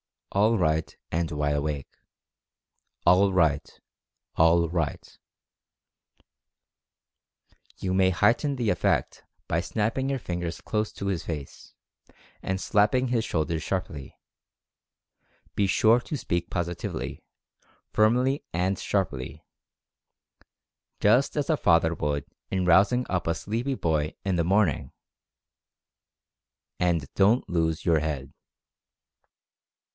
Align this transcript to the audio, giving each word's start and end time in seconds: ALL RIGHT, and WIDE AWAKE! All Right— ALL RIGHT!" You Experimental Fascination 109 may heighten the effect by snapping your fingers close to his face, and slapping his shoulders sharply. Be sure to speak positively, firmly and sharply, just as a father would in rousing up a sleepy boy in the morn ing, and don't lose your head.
ALL 0.31 0.57
RIGHT, 0.57 0.97
and 1.11 1.29
WIDE 1.29 1.55
AWAKE! 1.57 1.87
All 3.05 3.33
Right— 3.33 3.79
ALL 4.35 4.67
RIGHT!" 4.69 5.19
You 7.77 7.91
Experimental 7.91 8.13
Fascination 8.15 8.55
109 8.55 8.55
may 8.55 8.55
heighten 8.55 8.55
the 8.55 8.69
effect 8.71 9.23
by 9.47 9.59
snapping 9.61 10.09
your 10.09 10.17
fingers 10.17 10.59
close 10.61 10.91
to 10.93 11.07
his 11.07 11.25
face, 11.25 11.73
and 12.41 12.59
slapping 12.59 13.09
his 13.09 13.25
shoulders 13.25 13.61
sharply. 13.61 14.17
Be 15.53 15.67
sure 15.67 15.99
to 15.99 16.17
speak 16.17 16.49
positively, 16.49 17.21
firmly 17.91 18.43
and 18.53 18.79
sharply, 18.79 19.43
just 21.01 21.35
as 21.35 21.49
a 21.49 21.57
father 21.57 21.93
would 21.93 22.25
in 22.49 22.65
rousing 22.65 23.05
up 23.09 23.27
a 23.27 23.35
sleepy 23.35 23.75
boy 23.75 24.15
in 24.25 24.37
the 24.37 24.45
morn 24.45 24.69
ing, 24.69 24.91
and 26.79 27.13
don't 27.13 27.47
lose 27.49 27.85
your 27.85 27.99
head. 27.99 28.33